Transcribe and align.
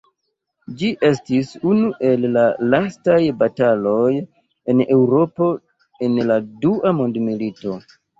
Ĝi 0.77 0.87
estis 1.07 1.49
unu 1.71 1.89
el 2.11 2.23
la 2.37 2.45
lastaj 2.73 3.17
bataloj 3.41 4.07
en 4.73 4.81
Eŭropo 4.95 5.51
en 6.09 6.17
la 6.31 6.39
Dua 6.65 6.95
Mondmilito. 7.01 7.77